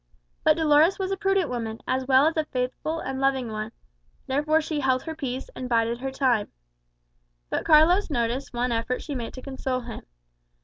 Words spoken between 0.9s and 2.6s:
was a prudent woman, as well as a loving